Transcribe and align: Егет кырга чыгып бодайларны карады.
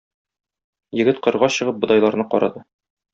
Егет 0.99 1.21
кырга 1.27 1.49
чыгып 1.57 1.77
бодайларны 1.83 2.27
карады. 2.33 2.65